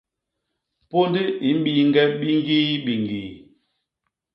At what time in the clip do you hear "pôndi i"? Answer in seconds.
0.89-1.49